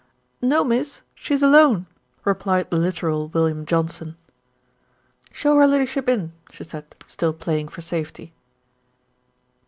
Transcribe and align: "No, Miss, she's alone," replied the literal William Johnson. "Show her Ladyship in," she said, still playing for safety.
"No, 0.41 0.63
Miss, 0.63 1.01
she's 1.13 1.43
alone," 1.43 1.85
replied 2.25 2.71
the 2.71 2.77
literal 2.79 3.27
William 3.27 3.67
Johnson. 3.67 4.17
"Show 5.31 5.57
her 5.57 5.67
Ladyship 5.67 6.09
in," 6.09 6.33
she 6.49 6.63
said, 6.63 6.95
still 7.07 7.33
playing 7.33 7.67
for 7.67 7.81
safety. 7.81 8.33